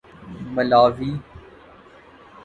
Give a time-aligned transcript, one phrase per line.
[0.55, 1.11] ملاوی